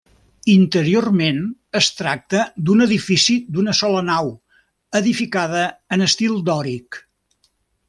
Interiorment 0.51 1.41
es 1.79 1.89
tracta 1.99 2.41
d'un 2.69 2.81
edifici 2.87 3.37
d'una 3.59 3.77
sola 3.81 4.01
nau 4.09 4.33
edificada 5.03 5.63
en 5.99 6.09
estil 6.09 6.37
dòric. 6.53 7.03